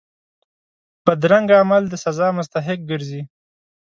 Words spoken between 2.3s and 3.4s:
مستحق ګرځي